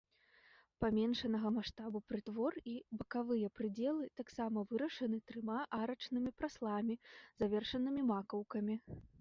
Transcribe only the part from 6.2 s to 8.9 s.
прасламі, завершанымі макаўкамі.